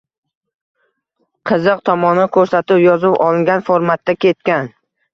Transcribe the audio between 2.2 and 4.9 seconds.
ko‘rsatuv yozib olingan formatda ketgan